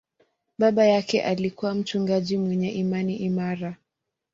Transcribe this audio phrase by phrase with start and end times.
[0.57, 3.75] Baba yake alikuwa mchungaji mwenye imani imara.